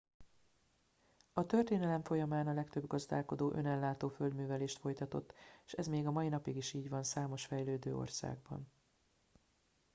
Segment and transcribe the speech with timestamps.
[1.33, 5.33] a történelem folyamán a legtöbb gazdálkodó önellátó földművelést folytatott
[5.65, 8.71] s ez még a mai napig is így van számos fejlődő országban